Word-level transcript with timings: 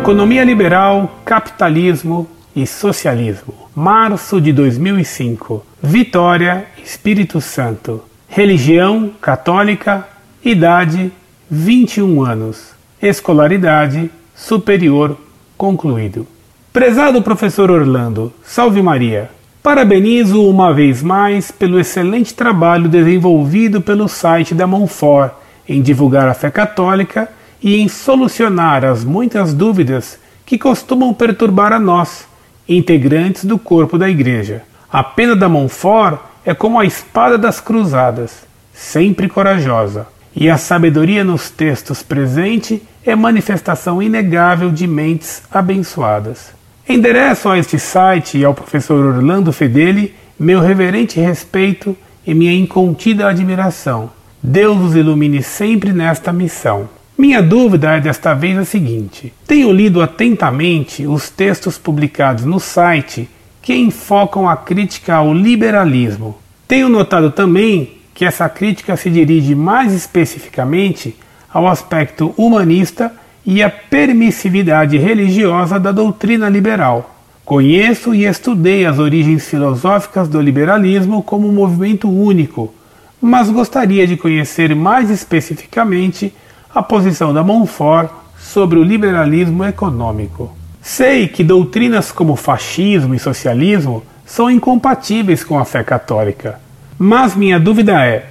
Economia 0.00 0.42
Liberal, 0.42 1.20
Capitalismo 1.26 2.26
e 2.56 2.66
Socialismo. 2.66 3.52
Março 3.76 4.40
de 4.40 4.50
2005. 4.50 5.64
Vitória, 5.82 6.64
Espírito 6.82 7.38
Santo. 7.38 8.02
Religião 8.26 9.10
católica. 9.20 10.08
Idade 10.42 11.12
21 11.50 12.22
anos. 12.24 12.70
Escolaridade 13.00 14.10
superior 14.34 15.18
concluído. 15.56 16.26
Prezado 16.72 17.20
professor 17.20 17.70
Orlando, 17.70 18.32
salve 18.42 18.80
Maria. 18.80 19.30
Parabenizo 19.62 20.42
uma 20.48 20.72
vez 20.72 21.02
mais 21.02 21.50
pelo 21.50 21.78
excelente 21.78 22.32
trabalho 22.32 22.88
desenvolvido 22.88 23.82
pelo 23.82 24.08
site 24.08 24.54
da 24.54 24.66
Monfort 24.66 25.34
em 25.68 25.82
divulgar 25.82 26.26
a 26.26 26.34
fé 26.34 26.50
católica 26.50 27.28
e 27.62 27.76
em 27.76 27.88
solucionar 27.88 28.84
as 28.84 29.04
muitas 29.04 29.52
dúvidas 29.52 30.18
que 30.46 30.58
costumam 30.58 31.12
perturbar 31.14 31.72
a 31.72 31.78
nós, 31.78 32.26
integrantes 32.68 33.44
do 33.44 33.58
corpo 33.58 33.98
da 33.98 34.08
Igreja. 34.08 34.62
A 34.92 35.02
pena 35.02 35.36
da 35.36 35.48
Monfort 35.48 36.18
é 36.44 36.54
como 36.54 36.78
a 36.78 36.84
espada 36.84 37.36
das 37.36 37.60
cruzadas, 37.60 38.44
sempre 38.72 39.28
corajosa, 39.28 40.06
e 40.34 40.48
a 40.48 40.56
sabedoria 40.56 41.22
nos 41.22 41.50
textos 41.50 42.02
presente 42.02 42.82
é 43.04 43.14
manifestação 43.14 44.02
inegável 44.02 44.70
de 44.70 44.86
mentes 44.86 45.42
abençoadas. 45.50 46.52
Endereço 46.88 47.48
a 47.48 47.58
este 47.58 47.78
site 47.78 48.38
e 48.38 48.44
ao 48.44 48.54
professor 48.54 49.04
Orlando 49.04 49.52
Fedeli 49.52 50.14
meu 50.40 50.58
reverente 50.58 51.20
respeito 51.20 51.94
e 52.26 52.32
minha 52.32 52.54
incontida 52.54 53.28
admiração. 53.28 54.10
Deus 54.42 54.80
os 54.80 54.96
ilumine 54.96 55.42
sempre 55.42 55.92
nesta 55.92 56.32
missão. 56.32 56.88
Minha 57.20 57.42
dúvida 57.42 57.96
é 57.96 58.00
desta 58.00 58.32
vez 58.32 58.56
a 58.56 58.64
seguinte: 58.64 59.30
tenho 59.46 59.70
lido 59.70 60.00
atentamente 60.00 61.06
os 61.06 61.28
textos 61.28 61.76
publicados 61.76 62.46
no 62.46 62.58
site 62.58 63.28
que 63.60 63.76
enfocam 63.76 64.48
a 64.48 64.56
crítica 64.56 65.16
ao 65.16 65.34
liberalismo. 65.34 66.38
Tenho 66.66 66.88
notado 66.88 67.30
também 67.30 67.98
que 68.14 68.24
essa 68.24 68.48
crítica 68.48 68.96
se 68.96 69.10
dirige 69.10 69.54
mais 69.54 69.92
especificamente 69.92 71.14
ao 71.52 71.68
aspecto 71.68 72.32
humanista 72.38 73.12
e 73.44 73.62
à 73.62 73.68
permissividade 73.68 74.96
religiosa 74.96 75.78
da 75.78 75.92
doutrina 75.92 76.48
liberal. 76.48 77.14
Conheço 77.44 78.14
e 78.14 78.24
estudei 78.24 78.86
as 78.86 78.98
origens 78.98 79.46
filosóficas 79.46 80.26
do 80.26 80.40
liberalismo 80.40 81.22
como 81.22 81.46
um 81.46 81.52
movimento 81.52 82.08
único, 82.08 82.72
mas 83.20 83.50
gostaria 83.50 84.06
de 84.06 84.16
conhecer 84.16 84.74
mais 84.74 85.10
especificamente 85.10 86.32
a 86.74 86.82
posição 86.82 87.34
da 87.34 87.42
Montfort 87.42 88.10
sobre 88.38 88.78
o 88.78 88.82
liberalismo 88.82 89.64
econômico. 89.64 90.54
Sei 90.80 91.28
que 91.28 91.44
doutrinas 91.44 92.10
como 92.12 92.36
fascismo 92.36 93.14
e 93.14 93.18
socialismo 93.18 94.02
são 94.24 94.50
incompatíveis 94.50 95.42
com 95.42 95.58
a 95.58 95.64
fé 95.64 95.82
católica, 95.82 96.60
mas 96.98 97.34
minha 97.34 97.58
dúvida 97.58 98.04
é: 98.04 98.26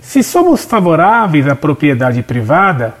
se 0.00 0.22
somos 0.22 0.64
favoráveis 0.64 1.46
à 1.46 1.54
propriedade 1.54 2.22
privada, 2.22 2.94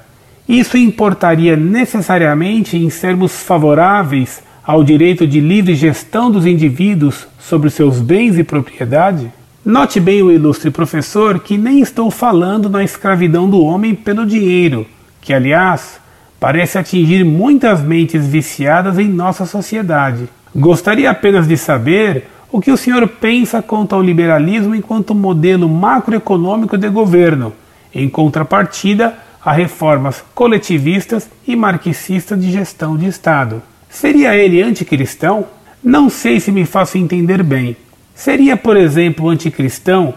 isso 0.48 0.76
importaria 0.76 1.56
necessariamente 1.56 2.76
em 2.76 2.90
sermos 2.90 3.42
favoráveis 3.42 4.42
ao 4.64 4.84
direito 4.84 5.26
de 5.26 5.40
livre 5.40 5.74
gestão 5.74 6.30
dos 6.30 6.44
indivíduos 6.44 7.26
sobre 7.38 7.70
seus 7.70 8.00
bens 8.00 8.36
e 8.36 8.44
propriedade? 8.44 9.32
Note 9.64 10.00
bem 10.00 10.22
o 10.22 10.32
ilustre 10.32 10.70
professor 10.70 11.38
que 11.38 11.58
nem 11.58 11.80
estou 11.80 12.10
falando 12.10 12.70
na 12.70 12.82
escravidão 12.82 13.48
do 13.48 13.60
homem 13.60 13.94
pelo 13.94 14.24
dinheiro, 14.24 14.86
que, 15.20 15.34
aliás, 15.34 16.00
parece 16.40 16.78
atingir 16.78 17.24
muitas 17.26 17.82
mentes 17.82 18.26
viciadas 18.26 18.98
em 18.98 19.06
nossa 19.06 19.44
sociedade. 19.44 20.30
Gostaria 20.56 21.10
apenas 21.10 21.46
de 21.46 21.58
saber 21.58 22.24
o 22.50 22.58
que 22.58 22.70
o 22.70 22.76
senhor 22.76 23.06
pensa 23.06 23.60
quanto 23.60 23.94
ao 23.94 24.00
liberalismo 24.00 24.74
enquanto 24.74 25.14
modelo 25.14 25.68
macroeconômico 25.68 26.78
de 26.78 26.88
governo, 26.88 27.52
em 27.94 28.08
contrapartida 28.08 29.14
a 29.44 29.52
reformas 29.52 30.24
coletivistas 30.34 31.28
e 31.46 31.54
marxistas 31.54 32.40
de 32.40 32.50
gestão 32.50 32.96
de 32.96 33.06
Estado. 33.06 33.62
Seria 33.90 34.34
ele 34.34 34.62
anticristão? 34.62 35.44
Não 35.84 36.08
sei 36.08 36.40
se 36.40 36.50
me 36.50 36.64
faço 36.64 36.96
entender 36.96 37.42
bem. 37.42 37.76
Seria, 38.14 38.56
por 38.56 38.76
exemplo, 38.76 39.28
anticristão 39.28 40.14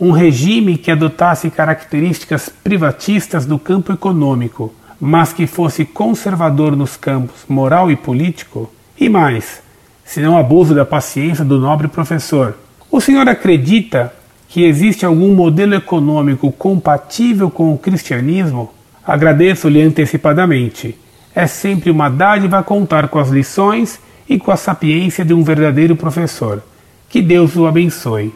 um 0.00 0.10
regime 0.10 0.76
que 0.76 0.90
adotasse 0.90 1.50
características 1.50 2.48
privatistas 2.48 3.46
no 3.46 3.58
campo 3.58 3.92
econômico, 3.92 4.74
mas 5.00 5.32
que 5.32 5.46
fosse 5.46 5.84
conservador 5.84 6.76
nos 6.76 6.96
campos 6.96 7.44
moral 7.48 7.90
e 7.90 7.96
político? 7.96 8.70
E 8.98 9.08
mais, 9.08 9.62
se 10.04 10.20
não 10.20 10.36
abuso 10.36 10.74
da 10.74 10.84
paciência 10.84 11.44
do 11.44 11.58
nobre 11.58 11.88
professor, 11.88 12.56
o 12.90 13.00
senhor 13.00 13.28
acredita 13.28 14.12
que 14.48 14.64
existe 14.64 15.04
algum 15.04 15.34
modelo 15.34 15.74
econômico 15.74 16.52
compatível 16.52 17.50
com 17.50 17.72
o 17.72 17.78
cristianismo? 17.78 18.72
Agradeço-lhe 19.04 19.82
antecipadamente. 19.82 20.98
É 21.34 21.46
sempre 21.46 21.90
uma 21.90 22.08
dádiva 22.08 22.62
contar 22.62 23.08
com 23.08 23.18
as 23.18 23.28
lições 23.28 24.00
e 24.28 24.38
com 24.38 24.50
a 24.50 24.56
sapiência 24.56 25.24
de 25.24 25.34
um 25.34 25.42
verdadeiro 25.42 25.96
professor. 25.96 26.62
Que 27.08 27.22
Deus 27.22 27.56
o 27.56 27.66
abençoe. 27.66 28.32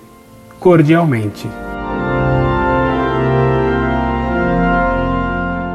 Cordialmente. 0.58 1.48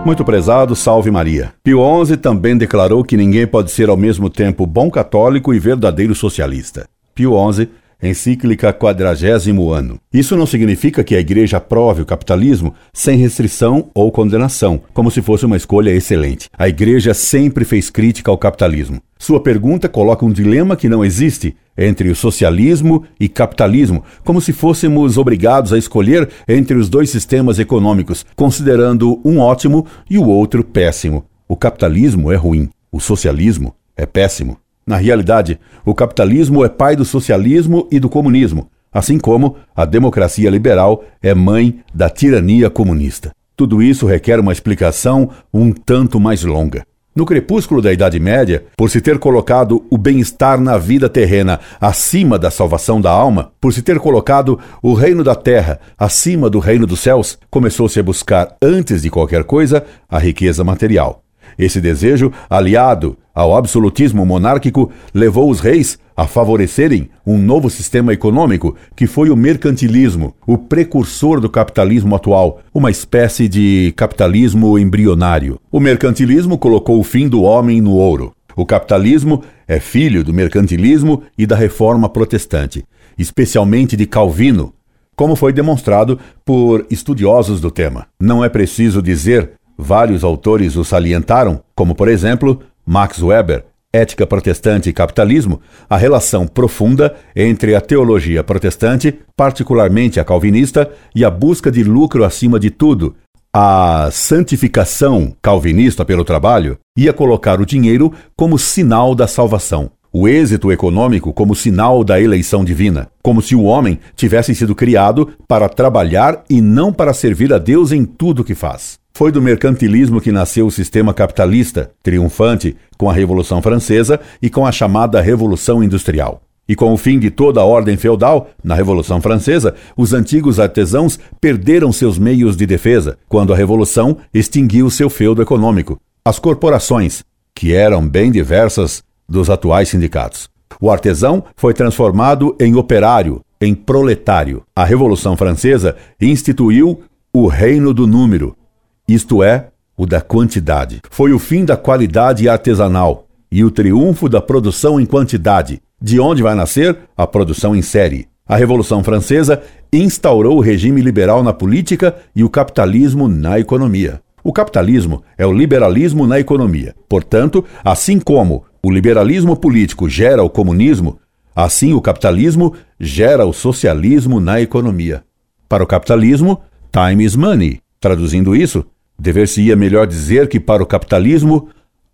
Muito 0.05 0.23
prezado, 0.23 0.75
salve 0.75 1.09
Maria. 1.09 1.51
Pio 1.63 1.79
XI 2.05 2.15
também 2.15 2.55
declarou 2.55 3.03
que 3.03 3.17
ninguém 3.17 3.47
pode 3.47 3.71
ser 3.71 3.89
ao 3.89 3.97
mesmo 3.97 4.29
tempo 4.29 4.65
bom 4.67 4.89
católico 4.89 5.51
e 5.51 5.59
verdadeiro 5.59 6.13
socialista. 6.13 6.87
Pio 7.15 7.33
XI 7.51 7.69
encíclica 8.07 8.71
quadragésimo 8.73 9.71
ano. 9.71 9.99
Isso 10.13 10.35
não 10.35 10.45
significa 10.45 11.03
que 11.03 11.15
a 11.15 11.19
Igreja 11.19 11.57
aprove 11.57 12.01
o 12.01 12.05
capitalismo 12.05 12.73
sem 12.93 13.17
restrição 13.17 13.89
ou 13.93 14.11
condenação, 14.11 14.81
como 14.93 15.09
se 15.11 15.21
fosse 15.21 15.45
uma 15.45 15.57
escolha 15.57 15.89
excelente. 15.91 16.49
A 16.57 16.67
Igreja 16.69 17.13
sempre 17.13 17.65
fez 17.65 17.89
crítica 17.89 18.31
ao 18.31 18.37
capitalismo. 18.37 19.01
Sua 19.17 19.39
pergunta 19.39 19.87
coloca 19.87 20.25
um 20.25 20.31
dilema 20.31 20.75
que 20.75 20.89
não 20.89 21.03
existe 21.03 21.55
entre 21.77 22.09
o 22.09 22.15
socialismo 22.15 23.03
e 23.19 23.27
capitalismo, 23.27 24.03
como 24.23 24.41
se 24.41 24.53
fôssemos 24.53 25.17
obrigados 25.17 25.73
a 25.73 25.77
escolher 25.77 26.29
entre 26.47 26.75
os 26.77 26.89
dois 26.89 27.09
sistemas 27.09 27.59
econômicos, 27.59 28.25
considerando 28.35 29.19
um 29.25 29.39
ótimo 29.39 29.85
e 30.09 30.17
o 30.17 30.27
outro 30.27 30.63
péssimo. 30.63 31.25
O 31.47 31.55
capitalismo 31.55 32.31
é 32.31 32.35
ruim, 32.35 32.69
o 32.91 32.99
socialismo 32.99 33.75
é 33.95 34.05
péssimo. 34.05 34.57
Na 34.87 34.97
realidade, 34.97 35.59
o 35.83 35.95
capitalismo 35.95 36.63
é 36.63 36.69
pai 36.69 36.95
do 36.95 37.03
socialismo 37.03 37.87
e 37.91 37.99
do 37.99 38.07
comunismo, 38.07 38.69
assim 38.93 39.17
como 39.17 39.55
a 39.75 39.83
democracia 39.83 40.49
liberal 40.49 41.03
é 41.23 41.33
mãe 41.33 41.79
da 41.91 42.07
tirania 42.07 42.69
comunista. 42.69 43.31
Tudo 43.57 43.81
isso 43.81 44.05
requer 44.05 44.39
uma 44.39 44.51
explicação 44.51 45.31
um 45.51 45.71
tanto 45.71 46.19
mais 46.19 46.43
longa. 46.43 46.85
No 47.15 47.25
crepúsculo 47.25 47.81
da 47.81 47.91
Idade 47.91 48.19
Média, 48.19 48.65
por 48.77 48.91
se 48.91 49.01
ter 49.01 49.17
colocado 49.17 49.85
o 49.89 49.97
bem-estar 49.97 50.59
na 50.59 50.77
vida 50.77 51.09
terrena 51.09 51.59
acima 51.81 52.37
da 52.37 52.51
salvação 52.51 53.01
da 53.01 53.09
alma, 53.09 53.53
por 53.59 53.73
se 53.73 53.81
ter 53.81 53.97
colocado 53.97 54.59
o 54.83 54.93
reino 54.93 55.23
da 55.23 55.33
terra 55.33 55.79
acima 55.97 56.47
do 56.47 56.59
reino 56.59 56.85
dos 56.85 56.99
céus, 56.99 57.39
começou-se 57.49 57.97
a 57.99 58.03
buscar, 58.03 58.55
antes 58.61 59.01
de 59.01 59.09
qualquer 59.09 59.45
coisa, 59.45 59.83
a 60.09 60.19
riqueza 60.19 60.63
material. 60.63 61.24
Esse 61.57 61.79
desejo, 61.79 62.31
aliado 62.49 63.17
ao 63.33 63.55
absolutismo 63.55 64.25
monárquico, 64.25 64.91
levou 65.13 65.49
os 65.49 65.59
reis 65.59 65.97
a 66.15 66.25
favorecerem 66.25 67.09
um 67.25 67.37
novo 67.37 67.69
sistema 67.69 68.13
econômico 68.13 68.75
que 68.95 69.05
foi 69.05 69.29
o 69.29 69.35
mercantilismo, 69.35 70.33
o 70.47 70.57
precursor 70.57 71.41
do 71.41 71.49
capitalismo 71.49 72.15
atual, 72.15 72.61
uma 72.73 72.89
espécie 72.89 73.49
de 73.49 73.93
capitalismo 73.97 74.79
embrionário. 74.79 75.59
O 75.71 75.79
mercantilismo 75.79 76.57
colocou 76.57 76.99
o 76.99 77.03
fim 77.03 77.27
do 77.27 77.41
homem 77.43 77.81
no 77.81 77.91
ouro. 77.91 78.33
O 78.55 78.65
capitalismo 78.65 79.43
é 79.67 79.79
filho 79.79 80.23
do 80.23 80.33
mercantilismo 80.33 81.23
e 81.37 81.45
da 81.45 81.57
reforma 81.57 82.07
protestante, 82.07 82.85
especialmente 83.17 83.97
de 83.97 84.05
Calvino, 84.05 84.73
como 85.15 85.35
foi 85.35 85.51
demonstrado 85.51 86.17
por 86.45 86.85
estudiosos 86.89 87.59
do 87.59 87.69
tema. 87.69 88.07
Não 88.17 88.43
é 88.43 88.47
preciso 88.47 89.01
dizer 89.01 89.51
Vários 89.77 90.23
autores 90.23 90.75
o 90.75 90.83
salientaram, 90.83 91.61
como 91.75 91.95
por 91.95 92.07
exemplo 92.07 92.61
Max 92.85 93.21
Weber, 93.21 93.65
Ética 93.91 94.27
Protestante 94.27 94.89
e 94.89 94.93
Capitalismo, 94.93 95.61
a 95.89 95.95
relação 95.95 96.45
profunda 96.45 97.15
entre 97.35 97.75
a 97.75 97.81
teologia 97.81 98.43
protestante, 98.43 99.17
particularmente 99.37 100.19
a 100.19 100.25
calvinista, 100.25 100.91
e 101.15 101.23
a 101.23 101.29
busca 101.29 101.71
de 101.71 101.83
lucro 101.83 102.23
acima 102.25 102.59
de 102.59 102.69
tudo. 102.69 103.15
A 103.53 104.09
santificação 104.11 105.33
calvinista 105.41 106.03
pelo 106.03 106.25
trabalho 106.25 106.77
ia 106.97 107.13
colocar 107.13 107.61
o 107.61 107.65
dinheiro 107.65 108.11
como 108.35 108.59
sinal 108.59 109.15
da 109.15 109.27
salvação, 109.27 109.91
o 110.11 110.27
êxito 110.27 110.73
econômico 110.73 111.31
como 111.31 111.55
sinal 111.55 112.03
da 112.03 112.19
eleição 112.19 112.65
divina, 112.65 113.09
como 113.23 113.41
se 113.41 113.55
o 113.55 113.63
homem 113.63 113.97
tivesse 114.13 114.53
sido 114.53 114.75
criado 114.75 115.29
para 115.47 115.69
trabalhar 115.69 116.43
e 116.49 116.59
não 116.59 116.91
para 116.91 117.13
servir 117.13 117.53
a 117.53 117.57
Deus 117.57 117.93
em 117.93 118.03
tudo 118.03 118.43
que 118.43 118.55
faz. 118.55 118.99
Foi 119.17 119.31
do 119.31 119.41
mercantilismo 119.41 120.19
que 120.19 120.29
nasceu 120.29 120.67
o 120.67 120.71
sistema 120.71 121.13
capitalista, 121.13 121.89
triunfante 122.03 122.75
com 122.97 123.09
a 123.09 123.13
Revolução 123.13 123.61
Francesa 123.61 124.19
e 124.41 124.49
com 124.49 124.65
a 124.65 124.73
chamada 124.73 125.21
Revolução 125.21 125.81
Industrial. 125.81 126.41
E 126.67 126.75
com 126.75 126.91
o 126.91 126.97
fim 126.97 127.17
de 127.17 127.31
toda 127.31 127.61
a 127.61 127.63
ordem 127.63 127.95
feudal, 127.95 128.49
na 128.61 128.75
Revolução 128.75 129.21
Francesa, 129.21 129.73
os 129.95 130.11
antigos 130.11 130.59
artesãos 130.59 131.17
perderam 131.39 131.93
seus 131.93 132.19
meios 132.19 132.57
de 132.57 132.65
defesa, 132.65 133.17
quando 133.29 133.53
a 133.53 133.55
Revolução 133.55 134.17
extinguiu 134.33 134.89
seu 134.89 135.09
feudo 135.09 135.41
econômico. 135.41 135.97
As 136.25 136.37
corporações, 136.37 137.23
que 137.55 137.73
eram 137.73 138.05
bem 138.05 138.29
diversas 138.29 139.01
dos 139.29 139.49
atuais 139.49 139.87
sindicatos. 139.87 140.49
O 140.81 140.91
artesão 140.91 141.41
foi 141.55 141.73
transformado 141.73 142.53
em 142.59 142.75
operário, 142.75 143.39
em 143.61 143.73
proletário. 143.73 144.63
A 144.75 144.83
Revolução 144.83 145.37
Francesa 145.37 145.95
instituiu 146.19 147.01
o 147.31 147.47
reino 147.47 147.93
do 147.93 148.05
número, 148.05 148.57
isto 149.07 149.43
é, 149.43 149.67
o 149.97 150.05
da 150.05 150.21
quantidade. 150.21 151.01
Foi 151.09 151.31
o 151.31 151.39
fim 151.39 151.63
da 151.63 151.77
qualidade 151.77 152.49
artesanal 152.49 153.27
e 153.51 153.63
o 153.63 153.71
triunfo 153.71 154.27
da 154.27 154.41
produção 154.41 154.99
em 154.99 155.05
quantidade, 155.05 155.81
de 156.01 156.19
onde 156.19 156.43
vai 156.43 156.55
nascer 156.55 156.97
a 157.15 157.25
produção 157.25 157.75
em 157.75 157.81
série. 157.81 158.27
A 158.47 158.55
Revolução 158.55 159.03
Francesa 159.03 159.63
instaurou 159.91 160.57
o 160.57 160.61
regime 160.61 161.01
liberal 161.01 161.41
na 161.41 161.53
política 161.53 162.15
e 162.35 162.43
o 162.43 162.49
capitalismo 162.49 163.27
na 163.27 163.59
economia. 163.59 164.21
O 164.43 164.53
capitalismo 164.53 165.23
é 165.37 165.45
o 165.45 165.51
liberalismo 165.51 166.27
na 166.27 166.39
economia. 166.39 166.93
Portanto, 167.09 167.65
assim 167.83 168.19
como 168.19 168.65
o 168.83 168.91
liberalismo 168.91 169.55
político 169.55 170.07
gera 170.07 170.43
o 170.43 170.49
comunismo, 170.49 171.17
assim 171.55 171.93
o 171.93 172.01
capitalismo 172.01 172.75
gera 172.99 173.45
o 173.45 173.53
socialismo 173.53 174.39
na 174.39 174.61
economia. 174.61 175.23
Para 175.67 175.83
o 175.83 175.87
capitalismo, 175.87 176.61
time 176.91 177.23
is 177.23 177.35
money. 177.35 177.79
Traduzindo 177.99 178.55
isso, 178.55 178.85
dever-se-ia 179.17 179.75
melhor 179.75 180.07
dizer 180.07 180.47
que 180.47 180.59
para 180.59 180.83
o 180.83 180.85
capitalismo, 180.85 181.69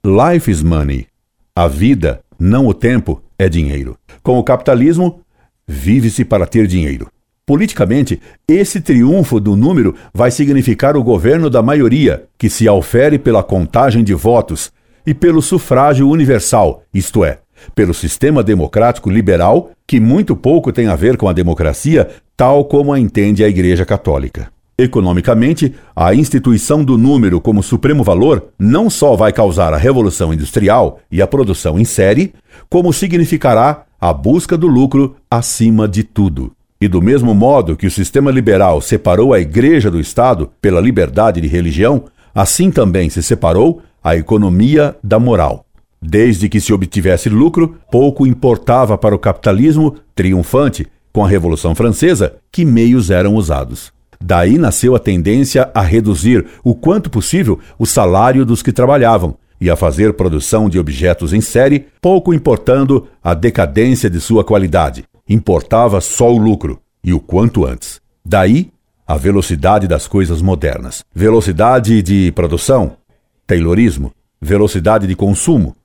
life 0.06 0.50
is 0.50 0.62
money. 0.62 1.07
A 1.56 1.68
vida, 1.68 2.21
não 2.39 2.68
o 2.68 2.74
tempo, 2.74 3.21
é 3.38 3.50
dinheiro. 3.50 3.98
Com 4.24 4.38
o 4.38 4.44
capitalismo, 4.44 5.21
vive-se 5.68 6.24
para 6.24 6.45
ter 6.45 6.68
dinheiro. 6.68 7.07
Politicamente, 7.45 8.21
esse 8.48 8.80
triunfo 8.80 9.39
do 9.39 9.56
número 9.56 9.95
vai 10.13 10.31
significar 10.31 10.95
o 10.95 11.03
governo 11.03 11.50
da 11.50 11.62
maioria, 11.62 12.25
que 12.38 12.50
se 12.50 12.68
aufere 12.68 13.19
pela 13.19 13.44
contagem 13.44 14.03
de 14.03 14.13
votos 14.13 14.71
e 15.06 15.13
pelo 15.13 15.42
sufrágio 15.42 16.07
universal, 16.07 16.83
isto 16.94 17.25
é, 17.25 17.39
pelo 17.75 17.94
sistema 17.94 18.44
democrático 18.44 19.09
liberal, 19.09 19.71
que 19.86 20.00
muito 20.00 20.36
pouco 20.36 20.71
tem 20.71 20.88
a 20.88 20.95
ver 20.95 21.18
com 21.18 21.27
a 21.27 21.33
democracia, 21.33 22.09
tal 22.38 22.65
como 22.65 22.94
a 22.94 23.00
entende 23.00 23.44
a 23.44 23.50
Igreja 23.50 23.86
Católica. 23.86 24.50
Economicamente, 24.81 25.75
a 25.95 26.15
instituição 26.15 26.83
do 26.83 26.97
número 26.97 27.39
como 27.39 27.61
supremo 27.61 28.03
valor 28.03 28.47
não 28.57 28.89
só 28.89 29.15
vai 29.15 29.31
causar 29.31 29.75
a 29.75 29.77
revolução 29.77 30.33
industrial 30.33 30.99
e 31.11 31.21
a 31.21 31.27
produção 31.27 31.79
em 31.79 31.85
série, 31.85 32.33
como 32.67 32.91
significará 32.91 33.83
a 33.99 34.11
busca 34.11 34.57
do 34.57 34.65
lucro 34.65 35.17
acima 35.29 35.87
de 35.87 36.03
tudo. 36.03 36.51
E 36.81 36.87
do 36.87 36.99
mesmo 36.99 37.35
modo 37.35 37.77
que 37.77 37.85
o 37.85 37.91
sistema 37.91 38.31
liberal 38.31 38.81
separou 38.81 39.35
a 39.35 39.39
Igreja 39.39 39.91
do 39.91 39.99
Estado 39.99 40.49
pela 40.59 40.81
liberdade 40.81 41.39
de 41.39 41.47
religião, 41.47 42.05
assim 42.33 42.71
também 42.71 43.07
se 43.07 43.21
separou 43.21 43.83
a 44.03 44.15
economia 44.15 44.95
da 45.03 45.19
moral. 45.19 45.63
Desde 46.01 46.49
que 46.49 46.59
se 46.59 46.73
obtivesse 46.73 47.29
lucro, 47.29 47.77
pouco 47.91 48.25
importava 48.25 48.97
para 48.97 49.13
o 49.13 49.19
capitalismo 49.19 49.97
triunfante 50.15 50.87
com 51.13 51.23
a 51.23 51.27
Revolução 51.27 51.75
Francesa 51.75 52.37
que 52.51 52.65
meios 52.65 53.11
eram 53.11 53.35
usados. 53.35 53.93
Daí 54.21 54.57
nasceu 54.57 54.95
a 54.95 55.00
tendência 55.00 55.69
a 55.73 55.81
reduzir 55.81 56.45
o 56.63 56.75
quanto 56.75 57.09
possível 57.09 57.59
o 57.79 57.85
salário 57.85 58.45
dos 58.45 58.62
que 58.62 58.71
trabalhavam 58.71 59.35
e 59.59 59.69
a 59.69 59.75
fazer 59.75 60.13
produção 60.13 60.69
de 60.69 60.79
objetos 60.79 61.33
em 61.33 61.41
série, 61.41 61.88
pouco 62.01 62.33
importando 62.33 63.07
a 63.23 63.33
decadência 63.33 64.09
de 64.09 64.19
sua 64.19 64.44
qualidade. 64.44 65.03
Importava 65.27 66.01
só 66.01 66.31
o 66.31 66.38
lucro, 66.38 66.81
e 67.03 67.13
o 67.13 67.19
quanto 67.19 67.65
antes. 67.65 68.00
Daí 68.23 68.71
a 69.07 69.18
velocidade 69.18 69.88
das 69.88 70.07
coisas 70.07 70.41
modernas. 70.41 71.03
Velocidade 71.13 72.01
de 72.01 72.31
produção, 72.31 72.97
Taylorismo, 73.45 74.13
velocidade 74.41 75.06
de 75.06 75.15
consumo, 75.15 75.75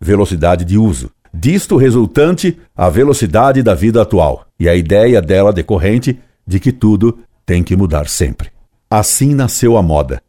velocidade 0.00 0.64
de 0.64 0.76
uso. 0.76 1.10
Disto 1.32 1.76
resultante 1.76 2.58
a 2.76 2.90
velocidade 2.90 3.62
da 3.62 3.74
vida 3.74 4.02
atual 4.02 4.46
e 4.60 4.68
a 4.68 4.74
ideia 4.74 5.22
dela 5.22 5.52
decorrente 5.52 6.18
de 6.46 6.60
que 6.60 6.70
tudo 6.70 7.18
tem 7.46 7.62
que 7.62 7.76
mudar 7.76 8.08
sempre. 8.08 8.50
Assim 8.90 9.34
nasceu 9.34 9.76
a 9.76 9.82
moda. 9.82 10.22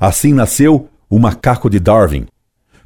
Assim 0.00 0.32
nasceu 0.32 0.88
o 1.08 1.18
macaco 1.18 1.68
de 1.70 1.78
Darwin, 1.78 2.26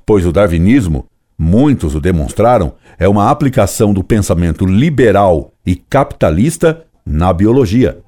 pois 0.04 0.26
o 0.26 0.32
darwinismo, 0.32 1.06
muitos 1.38 1.94
o 1.94 2.00
demonstraram, 2.00 2.74
é 2.98 3.08
uma 3.08 3.30
aplicação 3.30 3.92
do 3.92 4.02
pensamento 4.02 4.66
liberal 4.66 5.52
e 5.64 5.76
capitalista 5.76 6.84
na 7.04 7.32
biologia. 7.32 7.98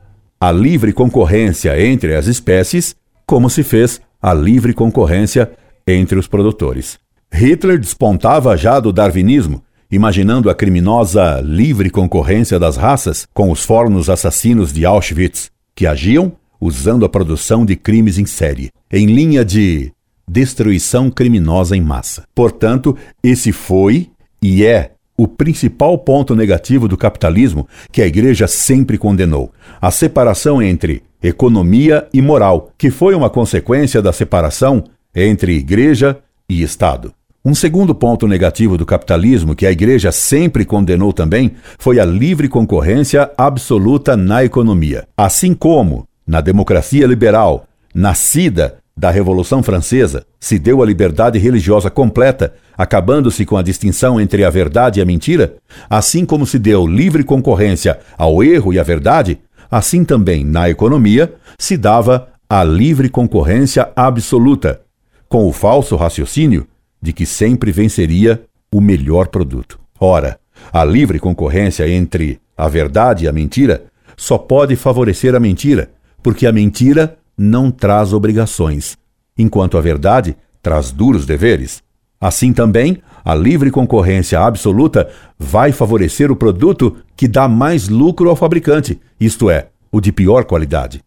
A 0.41 0.51
livre 0.51 0.93
concorrência 0.93 1.81
entre 1.81 2.15
as 2.15 2.27
espécies, 2.27 2.97
como 3.27 3.49
se 3.49 3.63
fez 3.63 4.01
a 4.21 4.35
livre 4.35 4.75
concorrência 4.75 5.51
entre 5.87 6.19
os 6.19 6.27
produtores. 6.27 6.99
Hitler 7.33 7.79
despontava 7.79 8.57
já 8.57 8.81
do 8.81 8.93
darwinismo, 8.93 9.63
imaginando 9.91 10.51
a 10.51 10.55
criminosa 10.55 11.41
livre 11.43 11.91
concorrência 11.91 12.59
das 12.59 12.77
raças 12.77 13.27
com 13.33 13.51
os 13.51 13.65
fornos 13.65 14.11
assassinos 14.11 14.73
de 14.73 14.85
Auschwitz 14.85 15.51
que 15.81 15.87
agiam 15.87 16.31
usando 16.61 17.07
a 17.07 17.09
produção 17.09 17.65
de 17.65 17.75
crimes 17.75 18.19
em 18.19 18.27
série, 18.27 18.69
em 18.93 19.07
linha 19.07 19.43
de 19.43 19.91
destruição 20.29 21.11
criminosa 21.11 21.75
em 21.75 21.81
massa. 21.81 22.25
Portanto, 22.35 22.95
esse 23.23 23.51
foi 23.51 24.11
e 24.43 24.63
é 24.63 24.93
o 25.17 25.27
principal 25.27 25.97
ponto 25.97 26.37
negativo 26.37 26.87
do 26.87 26.99
capitalismo 26.99 27.67
que 27.91 28.03
a 28.03 28.07
Igreja 28.07 28.47
sempre 28.47 28.99
condenou: 28.99 29.55
a 29.81 29.91
separação 29.91 30.61
entre 30.61 31.03
economia 31.23 32.07
e 32.13 32.21
moral, 32.21 32.71
que 32.77 32.91
foi 32.91 33.15
uma 33.15 33.31
consequência 33.31 34.03
da 34.03 34.13
separação 34.13 34.85
entre 35.15 35.57
Igreja 35.57 36.19
e 36.47 36.63
Estado. 36.63 37.15
Um 37.43 37.55
segundo 37.55 37.95
ponto 37.95 38.29
negativo 38.29 38.77
do 38.77 38.85
capitalismo 38.85 39.55
que 39.55 39.65
a 39.65 39.73
Igreja 39.73 40.13
sempre 40.13 40.63
condenou 40.63 41.11
também 41.11 41.53
foi 41.79 41.99
a 41.99 42.05
livre 42.05 42.49
concorrência 42.49 43.31
absoluta 43.37 44.15
na 44.15 44.45
economia. 44.45 45.09
Assim 45.17 45.55
como, 45.55 46.07
na 46.27 46.43
democracia 46.43 47.07
liberal, 47.07 47.65
nascida 47.95 48.77
da 48.95 49.11
Revolução 49.11 49.63
Francesa, 49.63 50.27
se 50.39 50.59
deu 50.59 50.83
a 50.83 50.87
liberdade 50.87 51.39
religiosa 51.39 51.89
completa, 51.89 52.53
acabando-se 52.77 53.47
com 53.47 53.57
a 53.57 53.63
distinção 53.63 54.21
entre 54.21 54.45
a 54.45 54.51
verdade 54.51 55.01
e 55.01 55.03
a 55.03 55.07
mentira, 55.07 55.55
assim 55.89 56.27
como 56.27 56.45
se 56.45 56.59
deu 56.59 56.87
livre 56.87 57.25
concorrência 57.25 58.01
ao 58.19 58.45
erro 58.45 58.71
e 58.75 58.79
à 58.79 58.83
verdade, 58.83 59.39
assim 59.71 60.05
também 60.05 60.45
na 60.45 60.69
economia 60.69 61.33
se 61.59 61.79
dava 61.79 62.29
a 62.47 62.63
livre 62.63 63.09
concorrência 63.09 63.89
absoluta, 63.97 64.83
com 65.27 65.49
o 65.49 65.53
falso 65.53 65.97
raciocínio 65.97 66.67
de 67.01 67.13
que 67.13 67.25
sempre 67.25 67.73
venceria 67.73 68.43
o 68.73 68.81
melhor 68.81 69.29
produto. 69.29 69.79
Ora, 69.99 70.39
a 70.73 70.85
livre 70.85 71.19
concorrência 71.19 71.89
entre 71.89 72.41
a 72.57 72.69
verdade 72.69 73.25
e 73.25 73.29
a 73.29 73.33
mentira 73.33 73.87
só 74.17 74.37
pode 74.37 74.77
favorecer 74.77 75.35
a 75.35 75.41
mentira, 75.41 75.91
porque 76.23 76.47
a 76.47 76.53
mentira 76.53 77.19
não 77.37 77.71
traz 77.71 78.13
obrigações, 78.13 78.97
enquanto 79.37 79.79
a 79.79 79.81
verdade 79.81 80.37
traz 80.63 80.91
duros 80.91 81.25
deveres. 81.25 81.83
Assim 82.21 82.53
também, 82.53 82.99
a 83.25 83.35
livre 83.35 83.71
concorrência 83.71 84.39
absoluta 84.41 85.09
vai 85.39 85.73
favorecer 85.73 86.31
o 86.31 86.37
produto 86.37 86.99
que 87.17 87.27
dá 87.27 87.49
mais 87.49 87.89
lucro 87.89 88.29
ao 88.29 88.37
fabricante, 88.37 89.01
isto 89.19 89.49
é, 89.49 89.69
o 89.91 90.01
de 90.01 90.13
pior 90.13 90.45
qualidade. 90.45 91.03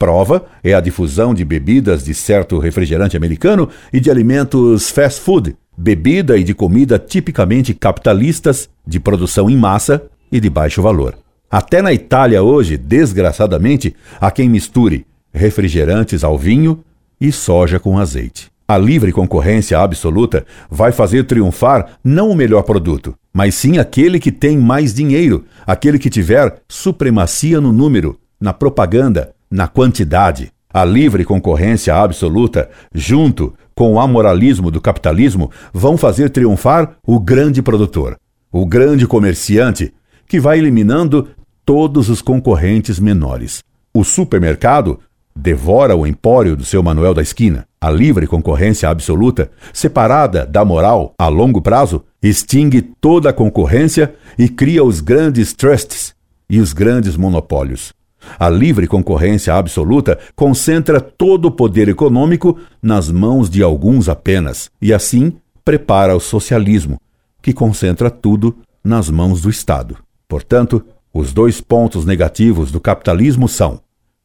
Prova 0.00 0.46
é 0.64 0.72
a 0.72 0.80
difusão 0.80 1.34
de 1.34 1.44
bebidas 1.44 2.02
de 2.02 2.14
certo 2.14 2.58
refrigerante 2.58 3.18
americano 3.18 3.68
e 3.92 4.00
de 4.00 4.10
alimentos 4.10 4.88
fast 4.88 5.20
food, 5.20 5.54
bebida 5.76 6.38
e 6.38 6.42
de 6.42 6.54
comida 6.54 6.98
tipicamente 6.98 7.74
capitalistas, 7.74 8.70
de 8.86 8.98
produção 8.98 9.50
em 9.50 9.58
massa 9.58 10.02
e 10.32 10.40
de 10.40 10.48
baixo 10.48 10.80
valor. 10.80 11.18
Até 11.50 11.82
na 11.82 11.92
Itália 11.92 12.42
hoje, 12.42 12.78
desgraçadamente, 12.78 13.94
há 14.18 14.30
quem 14.30 14.48
misture 14.48 15.04
refrigerantes 15.34 16.24
ao 16.24 16.38
vinho 16.38 16.82
e 17.20 17.30
soja 17.30 17.78
com 17.78 17.98
azeite. 17.98 18.50
A 18.66 18.78
livre 18.78 19.12
concorrência 19.12 19.78
absoluta 19.78 20.46
vai 20.70 20.92
fazer 20.92 21.24
triunfar 21.24 21.98
não 22.02 22.30
o 22.30 22.34
melhor 22.34 22.62
produto, 22.62 23.14
mas 23.34 23.54
sim 23.54 23.76
aquele 23.76 24.18
que 24.18 24.32
tem 24.32 24.56
mais 24.56 24.94
dinheiro, 24.94 25.44
aquele 25.66 25.98
que 25.98 26.08
tiver 26.08 26.62
supremacia 26.66 27.60
no 27.60 27.70
número, 27.70 28.18
na 28.40 28.54
propaganda, 28.54 29.34
na 29.50 29.66
quantidade. 29.66 30.52
A 30.72 30.84
livre 30.84 31.24
concorrência 31.24 31.94
absoluta, 31.94 32.70
junto 32.94 33.52
com 33.74 33.94
o 33.94 34.00
amoralismo 34.00 34.70
do 34.70 34.80
capitalismo, 34.80 35.50
vão 35.72 35.96
fazer 35.96 36.30
triunfar 36.30 36.96
o 37.04 37.18
grande 37.18 37.60
produtor, 37.60 38.16
o 38.52 38.64
grande 38.64 39.06
comerciante, 39.06 39.92
que 40.28 40.38
vai 40.38 40.58
eliminando 40.58 41.28
todos 41.64 42.08
os 42.08 42.22
concorrentes 42.22 43.00
menores. 43.00 43.62
O 43.92 44.04
supermercado 44.04 45.00
devora 45.34 45.96
o 45.96 46.06
empório 46.06 46.56
do 46.56 46.64
seu 46.64 46.82
Manuel 46.82 47.14
da 47.14 47.22
esquina. 47.22 47.66
A 47.80 47.90
livre 47.90 48.26
concorrência 48.26 48.88
absoluta, 48.88 49.50
separada 49.72 50.46
da 50.46 50.64
moral 50.64 51.14
a 51.18 51.28
longo 51.28 51.60
prazo, 51.60 52.04
extingue 52.22 52.82
toda 52.82 53.30
a 53.30 53.32
concorrência 53.32 54.14
e 54.38 54.48
cria 54.48 54.84
os 54.84 55.00
grandes 55.00 55.52
trusts 55.52 56.14
e 56.48 56.60
os 56.60 56.72
grandes 56.72 57.16
monopólios. 57.16 57.92
A 58.38 58.48
livre 58.48 58.86
concorrência 58.86 59.54
absoluta 59.54 60.18
concentra 60.34 61.00
todo 61.00 61.46
o 61.46 61.50
poder 61.50 61.88
econômico 61.88 62.58
nas 62.82 63.10
mãos 63.10 63.48
de 63.48 63.62
alguns 63.62 64.08
apenas 64.08 64.70
e, 64.80 64.92
assim, 64.92 65.34
prepara 65.64 66.16
o 66.16 66.20
socialismo, 66.20 66.98
que 67.42 67.52
concentra 67.52 68.10
tudo 68.10 68.56
nas 68.82 69.08
mãos 69.08 69.40
do 69.40 69.50
Estado. 69.50 69.96
Portanto, 70.28 70.84
os 71.12 71.32
dois 71.32 71.60
pontos 71.60 72.04
negativos 72.04 72.70
do 72.70 72.80
capitalismo 72.80 73.48
são: 73.48 73.80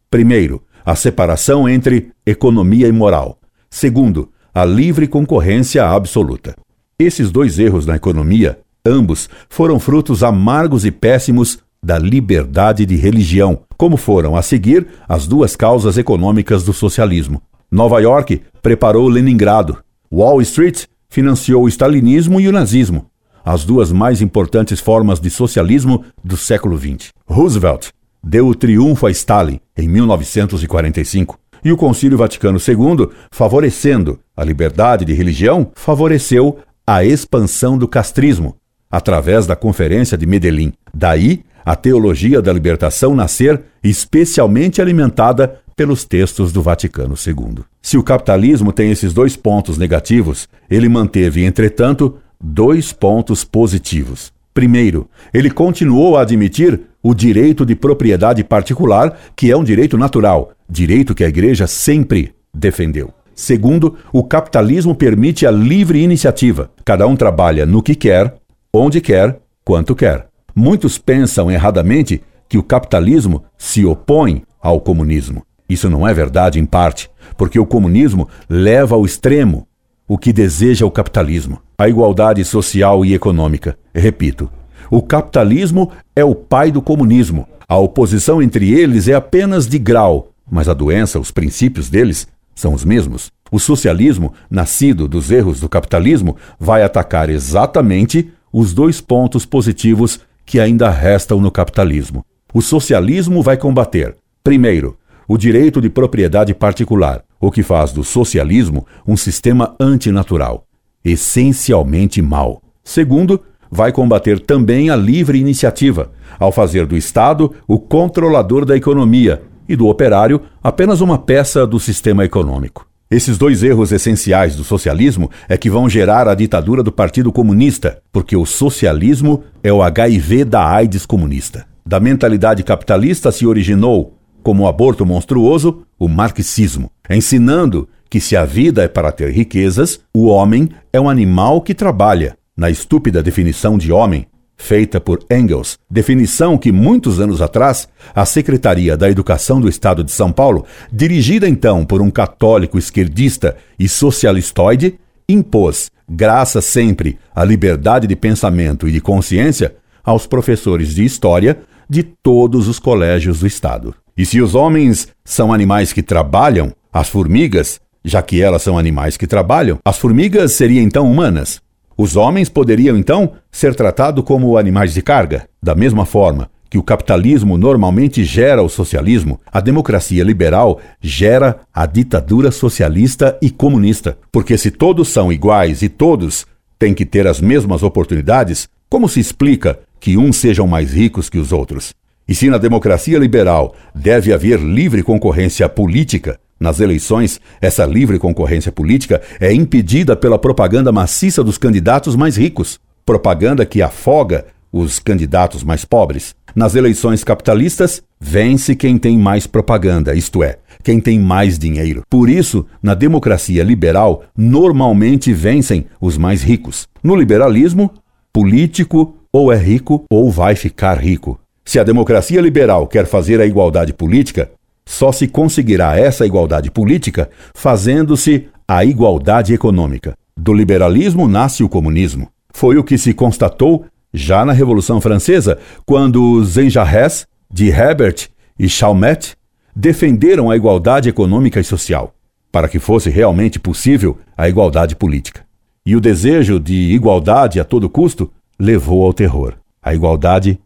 primeiro, 0.10 0.64
a 0.86 0.96
separação 0.96 1.68
entre 1.68 2.12
economia 2.26 2.88
e 2.88 2.92
moral. 2.92 3.40
Segundo, 3.70 4.30
a 4.54 4.64
livre 4.64 5.08
concorrência 5.08 5.86
absoluta. 5.86 6.56
Esses 6.98 7.32
dois 7.32 7.60
erros 7.60 7.86
na 7.86 7.96
economia, 7.96 8.60
ambos, 8.86 9.28
foram 9.50 9.80
frutos 9.80 10.24
amargos 10.24 10.86
e 10.86 10.92
péssimos 10.92 11.60
da 11.86 12.00
liberdade 12.00 12.84
de 12.84 12.96
religião, 12.96 13.60
como 13.78 13.96
foram 13.96 14.36
a 14.36 14.42
seguir 14.42 14.88
as 15.08 15.28
duas 15.28 15.56
causas 15.56 16.00
econômicas 16.00 16.64
do 16.64 16.74
socialismo. 16.74 17.40
Nova 17.72 18.00
York 18.00 18.42
preparou 18.60 19.08
Leningrado. 19.08 19.78
Wall 20.12 20.42
Street 20.42 20.86
financiou 21.08 21.64
o 21.64 21.68
stalinismo 21.68 22.42
e 22.42 22.48
o 22.48 22.52
nazismo, 22.52 23.06
as 23.46 23.64
duas 23.64 23.92
mais 23.92 24.20
importantes 24.20 24.80
formas 24.80 25.20
de 25.20 25.30
socialismo 25.30 26.04
do 26.24 26.36
século 26.36 26.76
XX. 26.76 27.10
Roosevelt 27.28 27.90
deu 28.24 28.48
o 28.48 28.56
triunfo 28.56 29.06
a 29.06 29.12
Stalin 29.12 29.60
em 29.78 29.88
1945. 29.88 31.38
E 31.64 31.72
o 31.72 31.78
Concílio 31.78 32.18
Vaticano 32.18 32.58
II, 32.58 33.10
favorecendo 33.32 34.20
a 34.36 34.44
liberdade 34.44 35.06
de 35.06 35.14
religião, 35.14 35.72
favoreceu 35.76 36.60
a 36.86 37.06
expansão 37.06 37.78
do 37.78 37.88
castrismo, 37.88 38.56
através 38.90 39.46
da 39.46 39.56
Conferência 39.56 40.18
de 40.18 40.26
Medellín. 40.26 40.74
Daí, 40.94 41.44
a 41.66 41.76
teologia 41.76 42.42
da 42.42 42.54
libertação 42.54 43.16
nascer 43.16 43.64
especialmente 43.84 44.82
alimentada 44.82 45.60
pelos 45.76 46.06
textos 46.06 46.54
do 46.54 46.62
Vaticano 46.62 47.16
II. 47.16 47.64
Se 47.82 47.98
o 47.98 48.04
capitalismo 48.04 48.72
tem 48.72 48.92
esses 48.92 49.14
dois 49.14 49.36
pontos 49.36 49.78
negativos, 49.78 50.48
ele 50.70 50.88
manteve, 50.88 51.44
entretanto, 51.44 52.18
dois 52.40 52.94
pontos 52.94 53.44
positivos. 53.44 54.32
Primeiro, 54.54 55.10
ele 55.34 55.50
continuou 55.50 56.16
a 56.16 56.22
admitir 56.22 56.80
o 57.04 57.14
direito 57.14 57.66
de 57.66 57.76
propriedade 57.76 58.44
particular, 58.44 59.20
que 59.36 59.52
é 59.52 59.58
um 59.58 59.64
direito 59.64 59.98
natural, 59.98 60.54
direito 60.70 61.14
que 61.14 61.24
a 61.24 61.28
Igreja 61.28 61.68
sempre 61.68 62.34
defendeu. 62.54 63.14
Segundo, 63.36 63.98
o 64.14 64.24
capitalismo 64.24 64.96
permite 64.96 65.46
a 65.46 65.52
livre 65.52 66.02
iniciativa. 66.02 66.72
Cada 66.86 67.06
um 67.06 67.18
trabalha 67.18 67.66
no 67.66 67.84
que 67.84 67.94
quer, 67.94 68.36
onde 68.74 69.02
quer, 69.02 69.40
quanto 69.66 69.94
quer. 69.94 70.28
Muitos 70.56 70.98
pensam 70.98 71.52
erradamente 71.52 72.24
que 72.48 72.58
o 72.58 72.64
capitalismo 72.64 73.44
se 73.58 73.86
opõe 73.86 74.44
ao 74.62 74.80
comunismo. 74.80 75.44
Isso 75.68 75.90
não 75.90 76.08
é 76.08 76.14
verdade 76.14 76.60
em 76.60 76.66
parte, 76.66 77.10
porque 77.38 77.60
o 77.60 77.66
comunismo 77.66 78.30
leva 78.48 78.96
ao 78.96 79.06
extremo 79.06 79.68
o 80.08 80.18
que 80.18 80.32
deseja 80.32 80.86
o 80.86 80.92
capitalismo, 80.92 81.60
a 81.78 81.90
igualdade 81.90 82.46
social 82.46 83.04
e 83.04 83.14
econômica. 83.14 83.78
Repito, 83.94 84.50
o 84.90 85.02
capitalismo 85.02 85.92
é 86.16 86.24
o 86.24 86.34
pai 86.34 86.72
do 86.72 86.82
comunismo. 86.82 87.48
A 87.68 87.78
oposição 87.78 88.42
entre 88.42 88.72
eles 88.72 89.08
é 89.10 89.14
apenas 89.14 89.68
de 89.68 89.78
grau, 89.78 90.32
mas 90.50 90.70
a 90.70 90.74
doença, 90.74 91.20
os 91.20 91.32
princípios 91.32 91.90
deles, 91.90 92.28
são 92.54 92.74
os 92.74 92.86
mesmos. 92.86 93.32
O 93.52 93.60
socialismo, 93.60 94.34
nascido 94.50 95.08
dos 95.08 95.32
erros 95.32 95.60
do 95.60 95.68
capitalismo, 95.68 96.38
vai 96.58 96.84
atacar 96.84 97.30
exatamente 97.30 98.32
os 98.54 98.74
dois 98.74 99.02
pontos 99.02 99.46
positivos 99.46 100.22
que 100.46 100.60
ainda 100.60 100.90
restam 100.90 101.42
no 101.42 101.52
capitalismo. 101.52 102.24
O 102.54 102.62
socialismo 102.62 103.42
vai 103.42 103.58
combater, 103.58 104.16
primeiro, 104.44 104.98
o 105.28 105.38
direito 105.38 105.82
de 105.82 105.90
propriedade 105.90 106.54
particular, 106.54 107.24
o 107.40 107.52
que 107.52 107.64
faz 107.64 107.92
do 107.92 108.04
socialismo 108.04 108.86
um 109.08 109.18
sistema 109.18 109.76
antinatural, 109.80 110.66
essencialmente 111.04 112.22
mau. 112.22 112.62
Segundo, 112.84 113.42
vai 113.70 113.92
combater 113.92 114.40
também 114.40 114.90
a 114.90 114.96
livre 114.96 115.40
iniciativa, 115.40 116.12
ao 116.40 116.52
fazer 116.52 116.86
do 116.86 116.96
Estado 116.96 117.54
o 117.68 117.80
controlador 117.80 118.66
da 118.66 118.78
economia 118.78 119.42
e 119.68 119.76
do 119.76 119.88
operário 119.88 120.42
apenas 120.64 121.02
uma 121.02 121.18
peça 121.18 121.66
do 121.66 121.80
sistema 121.80 122.24
econômico. 122.24 122.88
Esses 123.10 123.38
dois 123.38 123.62
erros 123.62 123.92
essenciais 123.92 124.56
do 124.56 124.64
socialismo 124.64 125.30
é 125.48 125.56
que 125.58 125.70
vão 125.70 125.88
gerar 125.88 126.28
a 126.28 126.34
ditadura 126.34 126.82
do 126.82 126.92
Partido 126.92 127.32
Comunista, 127.32 128.02
porque 128.12 128.36
o 128.36 128.46
socialismo 128.46 129.44
é 129.64 129.72
o 129.72 129.84
HIV 129.84 130.44
da 130.46 130.68
AIDS 130.68 131.06
comunista. 131.06 131.68
Da 131.86 132.00
mentalidade 132.00 132.64
capitalista 132.64 133.32
se 133.32 133.46
originou 133.46 134.18
como 134.42 134.64
o 134.64 134.68
aborto 134.68 135.06
monstruoso, 135.06 135.84
o 136.00 136.08
marxismo, 136.08 136.92
ensinando 137.10 137.88
que 138.10 138.20
se 138.20 138.36
a 138.36 138.44
vida 138.44 138.84
é 138.84 138.88
para 138.88 139.12
ter 139.12 139.32
riquezas, 139.32 140.00
o 140.14 140.26
homem 140.26 140.70
é 140.92 141.00
um 141.00 141.10
animal 141.10 141.62
que 141.62 141.74
trabalha. 141.76 142.36
Na 142.58 142.70
estúpida 142.70 143.22
definição 143.22 143.78
de 143.78 143.92
homem, 143.92 144.26
feita 144.58 145.00
por 145.00 145.20
Engels, 145.30 145.78
definição 145.90 146.58
que 146.58 146.72
muitos 146.72 147.20
anos 147.20 147.42
atrás 147.42 147.88
a 148.14 148.26
Secretaria 148.26 148.96
da 148.96 149.10
Educação 149.10 149.60
do 149.60 149.68
Estado 149.68 150.04
de 150.04 150.12
São 150.12 150.32
Paulo, 150.32 150.66
dirigida 150.92 151.48
então 151.48 151.86
por 151.86 152.02
um 152.02 152.10
católico 152.10 152.78
esquerdista 152.78 153.56
e 153.78 153.88
socialistoide, 153.88 155.00
impôs, 155.28 155.90
graças 156.10 156.66
sempre 156.66 157.18
à 157.36 157.44
liberdade 157.44 158.08
de 158.08 158.16
pensamento 158.16 158.88
e 158.88 158.92
de 158.92 159.02
consciência, 159.02 159.76
aos 160.04 160.28
professores 160.28 160.94
de 160.94 161.04
história 161.04 161.58
de 161.90 162.04
todos 162.04 162.68
os 162.68 162.80
colégios 162.80 163.40
do 163.40 163.48
Estado. 163.48 163.94
E 164.18 164.26
se 164.26 164.40
os 164.40 164.56
homens 164.56 165.10
são 165.24 165.52
animais 165.52 165.92
que 165.92 166.02
trabalham, 166.02 166.72
as 166.94 167.10
formigas, 167.10 167.82
já 168.04 168.22
que 168.22 168.42
elas 168.42 168.62
são 168.62 168.78
animais 168.78 169.18
que 169.18 169.28
trabalham, 169.28 169.80
as 169.84 169.98
formigas 169.98 170.54
seriam 170.54 170.84
então 170.84 171.10
humanas. 171.10 171.60
Os 171.98 172.18
homens 172.18 172.50
poderiam 172.50 172.98
então 172.98 173.34
ser 173.50 173.74
tratados 173.74 174.24
como 174.26 174.58
animais 174.58 174.94
de 174.94 175.02
carga. 175.02 175.48
Da 175.64 175.74
mesma 175.74 176.06
forma 176.06 176.50
que 176.70 176.78
o 176.78 176.84
capitalismo 176.84 177.58
normalmente 177.58 178.26
gera 178.26 178.62
o 178.62 178.68
socialismo, 178.68 179.40
a 179.50 179.62
democracia 179.62 180.24
liberal 180.24 180.82
gera 181.00 181.62
a 181.74 181.86
ditadura 181.86 182.52
socialista 182.52 183.38
e 183.42 183.50
comunista. 183.50 184.18
Porque 184.30 184.58
se 184.58 184.72
todos 184.72 185.08
são 185.08 185.32
iguais 185.32 185.82
e 185.82 185.88
todos 185.88 186.46
têm 186.78 186.94
que 186.94 187.06
ter 187.06 187.28
as 187.28 187.40
mesmas 187.40 187.82
oportunidades, 187.82 188.68
como 188.90 189.08
se 189.08 189.22
explica 189.22 189.80
que 189.98 190.18
uns 190.18 190.36
sejam 190.36 190.68
mais 190.68 190.92
ricos 190.92 191.30
que 191.30 191.38
os 191.38 191.54
outros? 191.54 191.94
E 192.28 192.36
se 192.36 192.50
na 192.50 192.58
democracia 192.58 193.18
liberal 193.18 193.74
deve 193.94 194.34
haver 194.34 194.60
livre 194.60 195.02
concorrência 195.02 195.70
política, 195.70 196.40
nas 196.60 196.80
eleições, 196.80 197.40
essa 197.62 197.86
livre 197.86 198.18
concorrência 198.18 198.72
política 198.72 199.22
é 199.40 199.54
impedida 199.54 200.16
pela 200.16 200.40
propaganda 200.40 200.92
maciça 200.92 201.44
dos 201.44 201.58
candidatos 201.58 202.16
mais 202.16 202.38
ricos, 202.38 202.80
propaganda 203.06 203.66
que 203.66 203.82
afoga 203.82 204.46
os 204.72 205.00
candidatos 205.00 205.64
mais 205.64 205.86
pobres. 205.86 206.36
Nas 206.56 206.76
eleições 206.76 207.24
capitalistas, 207.24 208.02
vence 208.20 208.76
quem 208.76 208.98
tem 208.98 209.18
mais 209.18 209.46
propaganda, 209.46 210.16
isto 210.16 210.44
é, 210.44 210.58
quem 210.84 211.00
tem 211.00 211.20
mais 211.20 211.60
dinheiro. 211.60 212.04
Por 212.10 212.30
isso, 212.30 212.66
na 212.82 212.94
democracia 212.94 213.64
liberal, 213.64 214.24
normalmente 214.38 215.34
vencem 215.34 215.86
os 216.00 216.18
mais 216.18 216.42
ricos. 216.42 216.88
No 217.04 217.16
liberalismo, 217.16 217.92
político 218.32 219.18
ou 219.32 219.52
é 219.52 219.58
rico 219.58 220.06
ou 220.10 220.32
vai 220.32 220.56
ficar 220.56 220.98
rico. 220.98 221.40
Se 221.64 221.80
a 221.80 221.84
democracia 221.84 222.40
liberal 222.40 222.86
quer 222.88 223.06
fazer 223.06 223.42
a 223.42 223.46
igualdade 223.46 223.92
política, 223.92 224.52
só 224.88 225.12
se 225.12 225.28
conseguirá 225.28 225.98
essa 225.98 226.26
igualdade 226.26 226.70
política 226.70 227.30
fazendo-se 227.54 228.48
a 228.68 228.86
igualdade 228.86 229.54
econômica. 229.54 230.16
Do 230.38 230.54
liberalismo 230.54 231.28
nasce 231.28 231.64
o 231.64 231.70
comunismo. 231.70 232.30
Foi 232.54 232.78
o 232.78 232.84
que 232.84 232.98
se 232.98 233.14
constatou 233.14 233.86
já 234.14 234.46
na 234.46 234.54
Revolução 234.54 235.02
Francesa, 235.02 235.60
quando 235.86 236.34
os 236.34 236.58
Enjarres, 236.58 237.28
de 237.52 237.68
Herbert 237.68 238.30
e 238.58 238.70
Chalmette 238.70 239.36
defenderam 239.76 240.50
a 240.50 240.56
igualdade 240.56 241.10
econômica 241.10 241.60
e 241.60 241.64
social, 241.64 242.14
para 242.52 242.70
que 242.70 242.80
fosse 242.80 243.10
realmente 243.10 243.60
possível 243.60 244.18
a 244.38 244.48
igualdade 244.48 244.96
política. 244.96 245.46
E 245.86 245.96
o 245.96 246.02
desejo 246.02 246.60
de 246.60 246.94
igualdade 246.94 247.60
a 247.60 247.64
todo 247.66 247.90
custo 247.90 248.32
levou 248.58 249.06
ao 249.06 249.14
terror. 249.14 249.56
A 249.84 249.94
igualdade 249.94 250.60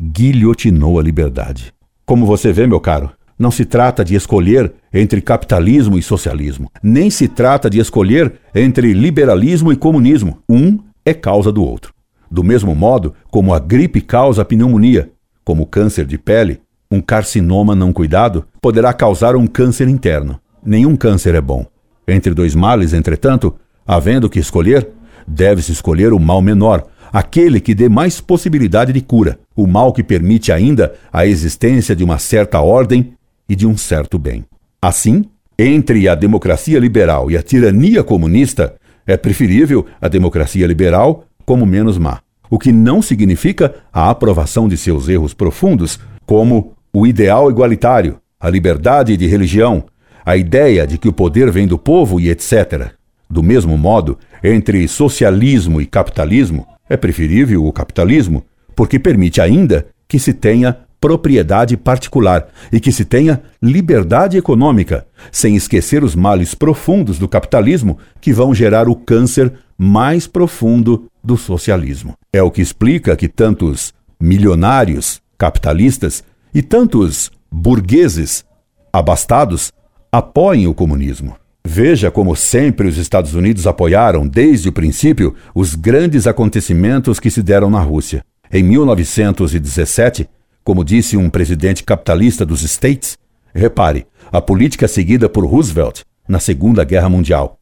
guilhotinou 0.00 0.98
a 0.98 1.02
liberdade. 1.02 1.74
Como 2.06 2.24
você 2.24 2.52
vê, 2.52 2.66
meu 2.66 2.80
caro, 2.80 3.10
não 3.42 3.50
se 3.50 3.64
trata 3.64 4.04
de 4.04 4.14
escolher 4.14 4.72
entre 4.94 5.20
capitalismo 5.20 5.98
e 5.98 6.02
socialismo, 6.02 6.70
nem 6.82 7.10
se 7.10 7.26
trata 7.26 7.68
de 7.68 7.80
escolher 7.80 8.34
entre 8.54 8.94
liberalismo 8.94 9.72
e 9.72 9.76
comunismo. 9.76 10.38
Um 10.48 10.78
é 11.04 11.12
causa 11.12 11.50
do 11.50 11.62
outro. 11.62 11.92
Do 12.30 12.44
mesmo 12.44 12.74
modo 12.74 13.12
como 13.30 13.52
a 13.52 13.58
gripe 13.58 14.00
causa 14.00 14.42
a 14.42 14.44
pneumonia, 14.44 15.10
como 15.44 15.64
o 15.64 15.66
câncer 15.66 16.06
de 16.06 16.16
pele 16.16 16.60
Um 16.90 17.00
carcinoma 17.00 17.74
não 17.74 17.92
cuidado 17.92 18.46
poderá 18.60 18.92
causar 18.92 19.34
um 19.34 19.46
câncer 19.46 19.88
interno. 19.88 20.38
Nenhum 20.64 20.94
câncer 20.94 21.34
é 21.34 21.40
bom. 21.40 21.66
Entre 22.06 22.32
dois 22.34 22.54
males, 22.54 22.92
entretanto, 22.92 23.54
havendo 23.86 24.28
que 24.28 24.38
escolher, 24.38 24.88
deve-se 25.26 25.72
escolher 25.72 26.12
o 26.12 26.20
mal 26.20 26.42
menor, 26.42 26.86
aquele 27.12 27.60
que 27.60 27.74
dê 27.74 27.88
mais 27.88 28.20
possibilidade 28.20 28.92
de 28.92 29.00
cura, 29.00 29.38
o 29.56 29.66
mal 29.66 29.92
que 29.92 30.02
permite 30.02 30.52
ainda 30.52 30.94
a 31.12 31.26
existência 31.26 31.96
de 31.96 32.04
uma 32.04 32.18
certa 32.18 32.60
ordem 32.60 33.14
e 33.48 33.56
de 33.56 33.66
um 33.66 33.76
certo 33.76 34.18
bem. 34.18 34.44
Assim, 34.80 35.24
entre 35.58 36.08
a 36.08 36.14
democracia 36.14 36.78
liberal 36.78 37.30
e 37.30 37.36
a 37.36 37.42
tirania 37.42 38.02
comunista, 38.02 38.74
é 39.06 39.16
preferível 39.16 39.86
a 40.00 40.08
democracia 40.08 40.66
liberal 40.66 41.24
como 41.44 41.66
menos 41.66 41.98
má, 41.98 42.20
o 42.48 42.58
que 42.58 42.72
não 42.72 43.02
significa 43.02 43.74
a 43.92 44.10
aprovação 44.10 44.68
de 44.68 44.76
seus 44.76 45.08
erros 45.08 45.34
profundos, 45.34 45.98
como 46.24 46.74
o 46.92 47.06
ideal 47.06 47.50
igualitário, 47.50 48.18
a 48.38 48.48
liberdade 48.48 49.16
de 49.16 49.26
religião, 49.26 49.84
a 50.24 50.36
ideia 50.36 50.86
de 50.86 50.98
que 50.98 51.08
o 51.08 51.12
poder 51.12 51.50
vem 51.50 51.66
do 51.66 51.78
povo 51.78 52.20
e 52.20 52.28
etc. 52.28 52.92
Do 53.28 53.42
mesmo 53.42 53.76
modo, 53.76 54.18
entre 54.42 54.86
socialismo 54.86 55.80
e 55.80 55.86
capitalismo, 55.86 56.66
é 56.88 56.96
preferível 56.96 57.64
o 57.64 57.72
capitalismo, 57.72 58.44
porque 58.76 58.98
permite 58.98 59.40
ainda 59.40 59.86
que 60.06 60.18
se 60.18 60.32
tenha 60.32 60.76
propriedade 61.02 61.76
particular 61.76 62.46
e 62.72 62.78
que 62.78 62.92
se 62.92 63.04
tenha 63.04 63.42
liberdade 63.60 64.38
econômica, 64.38 65.04
sem 65.32 65.56
esquecer 65.56 66.04
os 66.04 66.14
males 66.14 66.54
profundos 66.54 67.18
do 67.18 67.28
capitalismo 67.28 67.98
que 68.20 68.32
vão 68.32 68.54
gerar 68.54 68.88
o 68.88 68.94
câncer 68.94 69.52
mais 69.76 70.28
profundo 70.28 71.10
do 71.22 71.36
socialismo. 71.36 72.14
É 72.32 72.40
o 72.40 72.52
que 72.52 72.62
explica 72.62 73.16
que 73.16 73.26
tantos 73.26 73.92
milionários 74.20 75.20
capitalistas 75.36 76.22
e 76.54 76.62
tantos 76.62 77.32
burgueses 77.50 78.44
abastados 78.92 79.72
apoiem 80.12 80.68
o 80.68 80.74
comunismo. 80.74 81.34
Veja 81.66 82.12
como 82.12 82.36
sempre 82.36 82.86
os 82.86 82.96
Estados 82.96 83.34
Unidos 83.34 83.66
apoiaram, 83.66 84.28
desde 84.28 84.68
o 84.68 84.72
princípio, 84.72 85.34
os 85.52 85.74
grandes 85.74 86.28
acontecimentos 86.28 87.18
que 87.18 87.30
se 87.30 87.42
deram 87.42 87.70
na 87.70 87.80
Rússia. 87.80 88.24
Em 88.52 88.62
1917, 88.62 90.28
como 90.64 90.84
disse 90.84 91.16
um 91.16 91.28
presidente 91.28 91.82
capitalista 91.82 92.44
dos 92.44 92.62
States, 92.62 93.16
repare, 93.54 94.06
a 94.30 94.40
política 94.40 94.88
seguida 94.88 95.28
por 95.28 95.44
Roosevelt 95.44 96.02
na 96.28 96.38
Segunda 96.38 96.84
Guerra 96.84 97.08
Mundial. 97.08 97.58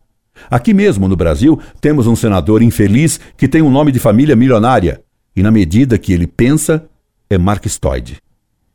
Aqui 0.50 0.72
mesmo 0.72 1.08
no 1.08 1.16
Brasil, 1.16 1.58
temos 1.80 2.06
um 2.06 2.16
senador 2.16 2.62
infeliz 2.62 3.20
que 3.36 3.48
tem 3.48 3.62
um 3.62 3.70
nome 3.70 3.92
de 3.92 3.98
família 3.98 4.36
milionária, 4.36 5.00
e 5.34 5.42
na 5.42 5.50
medida 5.50 5.98
que 5.98 6.12
ele 6.12 6.26
pensa, 6.26 6.86
é 7.28 7.36
marxistoide. 7.36 8.18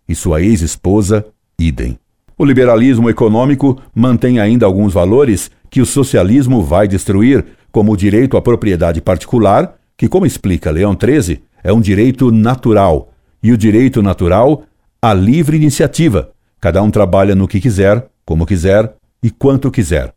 E 0.08 0.14
sua 0.14 0.42
ex-esposa, 0.42 1.26
idem. 1.58 1.98
O 2.38 2.46
liberalismo 2.46 3.10
econômico 3.10 3.82
mantém 3.94 4.40
ainda 4.40 4.66
alguns 4.66 4.94
valores 4.94 5.50
que 5.70 5.82
o 5.82 5.86
socialismo 5.86 6.62
vai 6.62 6.88
destruir, 6.88 7.46
como 7.72 7.94
o 7.94 7.98
direito 7.98 8.38
à 8.38 8.42
propriedade 8.42 9.02
particular, 9.02 9.76
que, 9.98 10.08
como 10.08 10.26
explica 10.26 10.72
Leão 10.72 10.98
XIII, 11.00 11.42
é 11.64 11.74
um 11.74 11.82
direito 11.82 12.32
natural 12.32 13.14
e 13.46 13.52
o 13.52 13.58
direito 13.58 14.02
natural 14.02 14.64
à 15.00 15.14
livre 15.14 15.56
iniciativa. 15.56 16.32
Cada 16.60 16.82
um 16.82 16.90
trabalha 16.90 17.36
no 17.36 17.48
que 17.48 17.62
quiser, 17.62 18.08
como 18.26 18.44
quiser 18.44 18.96
e 19.22 19.30
quanto 19.30 19.70
quiser. 19.70 20.16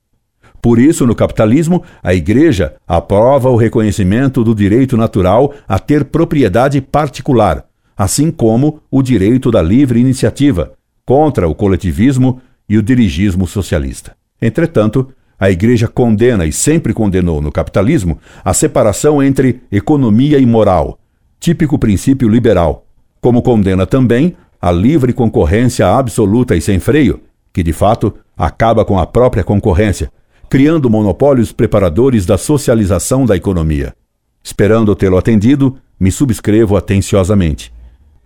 Por 0.62 0.78
isso, 0.78 1.06
no 1.06 1.14
capitalismo, 1.14 1.82
a 2.02 2.14
Igreja 2.14 2.76
aprova 2.88 3.50
o 3.50 3.56
reconhecimento 3.56 4.42
do 4.42 4.54
direito 4.54 4.96
natural 4.96 5.52
a 5.68 5.78
ter 5.78 6.06
propriedade 6.06 6.80
particular, 6.80 7.66
assim 7.94 8.30
como 8.30 8.80
o 8.90 9.02
direito 9.02 9.50
da 9.50 9.60
livre 9.60 10.00
iniciativa, 10.00 10.72
contra 11.04 11.46
o 11.46 11.54
coletivismo 11.54 12.40
e 12.66 12.78
o 12.78 12.82
dirigismo 12.82 13.46
socialista. 13.46 14.16
Entretanto, 14.40 15.12
a 15.38 15.50
Igreja 15.50 15.86
condena 15.86 16.46
e 16.46 16.52
sempre 16.52 16.94
condenou 16.94 17.42
no 17.42 17.52
capitalismo 17.52 18.18
a 18.42 18.54
separação 18.54 19.22
entre 19.22 19.60
economia 19.70 20.38
e 20.38 20.46
moral, 20.46 20.98
típico 21.38 21.78
princípio 21.78 22.26
liberal, 22.26 22.87
como 23.20 23.42
condena 23.42 23.86
também 23.86 24.36
a 24.60 24.70
livre 24.72 25.12
concorrência 25.12 25.86
absoluta 25.86 26.56
e 26.56 26.60
sem 26.60 26.78
freio, 26.78 27.20
que 27.52 27.62
de 27.62 27.72
fato 27.72 28.14
acaba 28.36 28.84
com 28.84 28.98
a 28.98 29.06
própria 29.06 29.44
concorrência, 29.44 30.10
criando 30.48 30.90
monopólios 30.90 31.52
preparadores 31.52 32.24
da 32.24 32.38
socialização 32.38 33.26
da 33.26 33.36
economia. 33.36 33.94
Esperando 34.42 34.94
tê-lo 34.94 35.18
atendido, 35.18 35.76
me 35.98 36.10
subscrevo 36.10 36.76
atenciosamente. 36.76 37.72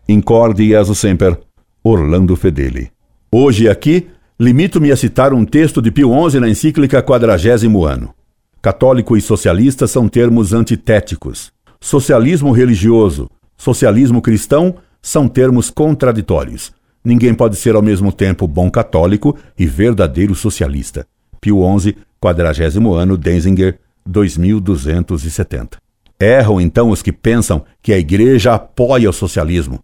Incorde 0.08 0.68
Jesus 0.68 0.98
Semper, 0.98 1.38
Orlando 1.82 2.36
Fedeli. 2.36 2.90
Hoje 3.30 3.68
aqui, 3.68 4.08
limito-me 4.38 4.92
a 4.92 4.96
citar 4.96 5.32
um 5.32 5.44
texto 5.44 5.80
de 5.80 5.90
Pio 5.90 6.12
XI 6.30 6.38
na 6.38 6.48
encíclica 6.48 7.02
Quadragésimo 7.02 7.84
Ano. 7.84 8.14
Católico 8.60 9.16
e 9.16 9.20
socialista 9.20 9.86
são 9.86 10.08
termos 10.08 10.52
antitéticos. 10.52 11.52
Socialismo 11.80 12.52
religioso, 12.52 13.28
socialismo 13.62 14.20
cristão 14.20 14.74
são 15.00 15.28
termos 15.28 15.70
contraditórios. 15.70 16.72
Ninguém 17.04 17.32
pode 17.32 17.54
ser 17.54 17.76
ao 17.76 17.82
mesmo 17.82 18.10
tempo 18.10 18.48
bom 18.48 18.68
católico 18.68 19.38
e 19.56 19.66
verdadeiro 19.66 20.34
socialista. 20.34 21.06
Pio 21.40 21.60
XI, 21.78 21.96
quadragésimo 22.20 22.92
ano, 22.92 23.16
Denzinger, 23.16 23.78
2270. 24.04 25.78
Erram 26.18 26.60
então 26.60 26.90
os 26.90 27.02
que 27.02 27.12
pensam 27.12 27.64
que 27.80 27.92
a 27.92 27.98
Igreja 27.98 28.52
apoia 28.52 29.08
o 29.08 29.12
socialismo, 29.12 29.78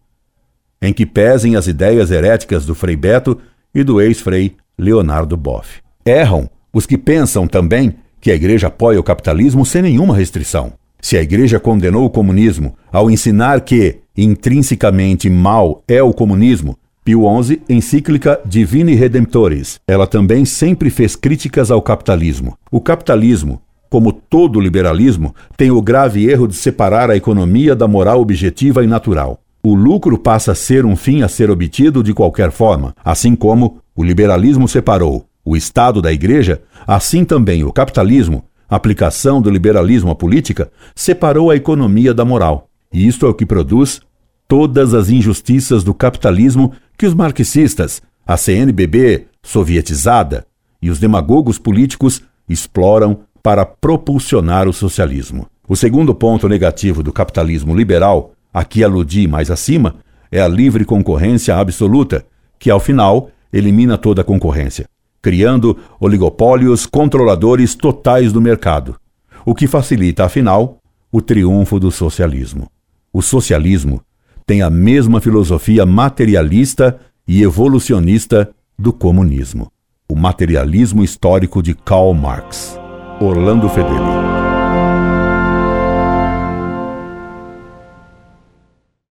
em 0.83 0.93
que 0.93 1.07
pesem 1.07 1.55
as 1.55 1.69
ideias 1.69 2.11
heréticas 2.11 2.67
do 2.67 2.75
Frei 2.75 2.97
Beto 2.97 3.39
e 3.73 3.85
do 3.85 4.01
ex-frei 4.01 4.57
Leonardo 4.77 5.37
Boff. 5.37 5.81
Erram 6.05 6.51
os 6.73 6.85
que 6.85 6.99
pensam 6.99 7.47
também 7.47 7.95
que 8.21 8.33
a 8.33 8.35
Igreja 8.35 8.67
apoia 8.67 8.99
o 8.99 9.05
capitalismo 9.05 9.65
sem 9.65 9.83
nenhuma 9.83 10.17
restrição. 10.17 10.73
Se 11.01 11.17
a 11.17 11.23
Igreja 11.23 11.61
condenou 11.61 12.05
o 12.05 12.11
comunismo 12.11 12.77
ao 12.93 13.11
ensinar 13.11 13.61
que, 13.61 13.99
intrinsecamente 14.17 15.31
mal 15.31 15.83
é 15.87 16.03
o 16.03 16.13
comunismo, 16.13 16.77
Pio 17.05 17.23
XI, 17.43 17.63
encíclica 17.69 18.39
Divini 18.45 18.95
Redemptoris, 18.95 19.81
ela 19.87 20.07
também 20.07 20.45
sempre 20.45 20.91
fez 20.91 21.17
críticas 21.17 21.71
ao 21.71 21.81
capitalismo. 21.81 22.59
O 22.71 22.81
capitalismo, 22.81 23.63
como 23.89 24.13
todo 24.13 24.61
liberalismo, 24.61 25.35
tem 25.57 25.71
o 25.71 25.81
grave 25.81 26.29
erro 26.29 26.47
de 26.47 26.55
separar 26.55 27.11
a 27.11 27.17
economia 27.17 27.75
da 27.75 27.89
moral 27.89 28.21
objetiva 28.21 28.85
e 28.85 28.87
natural. 28.87 29.41
O 29.63 29.75
lucro 29.75 30.19
passa 30.19 30.53
a 30.53 30.55
ser 30.55 30.85
um 30.85 30.95
fim 30.95 31.23
a 31.23 31.29
ser 31.29 31.51
obtido 31.51 32.03
de 32.03 32.13
qualquer 32.13 32.51
forma, 32.51 32.95
assim 33.05 33.35
como 33.35 33.79
o 33.97 34.05
liberalismo 34.05 34.69
separou 34.69 35.25
o 35.45 35.57
Estado 35.57 36.03
da 36.03 36.13
Igreja, 36.13 36.61
assim 36.87 37.25
também 37.25 37.65
o 37.65 37.73
capitalismo 37.73 38.45
aplicação 38.77 39.41
do 39.41 39.51
liberalismo 39.51 40.11
à 40.11 40.15
política 40.15 40.71
separou 40.95 41.51
a 41.51 41.57
economia 41.57 42.13
da 42.13 42.25
moral. 42.25 42.69
E 42.93 43.07
isto 43.07 43.27
é 43.27 43.29
o 43.29 43.35
que 43.35 43.47
produz 43.47 44.01
todas 44.47 44.95
as 44.95 45.11
injustiças 45.11 45.83
do 45.83 45.95
capitalismo 45.95 46.73
que 46.97 47.07
os 47.07 47.15
marxistas, 47.15 48.03
a 48.27 48.37
CNBB 48.37 49.27
sovietizada 49.43 50.47
e 50.81 50.91
os 50.91 50.99
demagogos 50.99 51.59
políticos 51.59 52.23
exploram 52.49 53.21
para 53.43 53.65
propulsionar 53.65 54.69
o 54.69 54.73
socialismo. 54.73 55.47
O 55.69 55.77
segundo 55.77 56.15
ponto 56.15 56.49
negativo 56.49 57.03
do 57.03 57.13
capitalismo 57.13 57.75
liberal, 57.75 58.33
a 58.53 58.65
que 58.65 58.83
aludi 58.83 59.27
mais 59.27 59.51
acima, 59.51 59.97
é 60.31 60.41
a 60.41 60.49
livre 60.49 60.85
concorrência 60.85 61.57
absoluta, 61.57 62.25
que 62.59 62.71
ao 62.71 62.81
final 62.81 63.31
elimina 63.53 63.97
toda 63.97 64.23
a 64.23 64.25
concorrência 64.25 64.89
criando 65.21 65.77
oligopólios 66.01 66.87
controladores 66.87 67.75
totais 67.75 68.33
do 68.33 68.41
mercado, 68.41 68.97
o 69.45 69.55
que 69.55 69.67
facilita, 69.67 70.25
afinal, 70.25 70.79
o 71.11 71.21
triunfo 71.21 71.81
do 71.81 71.91
socialismo. 71.91 72.71
O 73.13 73.23
socialismo 73.23 74.03
tem 74.47 74.63
a 74.63 74.71
mesma 74.71 75.21
filosofia 75.21 75.85
materialista 75.85 76.99
e 77.27 77.43
evolucionista 77.43 78.51
do 78.79 78.93
comunismo. 78.93 79.71
O 80.09 80.17
materialismo 80.17 81.05
histórico 81.05 81.63
de 81.63 81.75
Karl 81.75 82.15
Marx. 82.15 82.79
Orlando 83.21 83.69
Fedeli. 83.69 84.38